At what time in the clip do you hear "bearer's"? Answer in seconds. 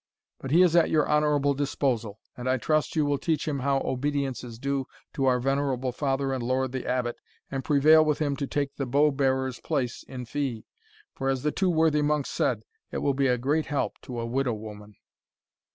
9.11-9.59